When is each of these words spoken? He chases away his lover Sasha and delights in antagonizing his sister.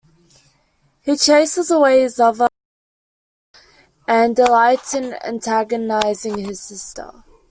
He 1.03 1.15
chases 1.15 1.69
away 1.69 2.01
his 2.01 2.17
lover 2.17 2.47
Sasha 3.53 3.63
and 4.07 4.35
delights 4.35 4.95
in 4.95 5.13
antagonizing 5.23 6.39
his 6.39 6.59
sister. 6.59 7.23